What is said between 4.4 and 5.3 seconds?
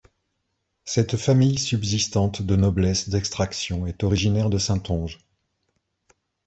de Saintonge.